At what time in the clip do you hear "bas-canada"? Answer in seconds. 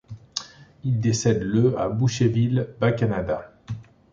2.79-3.51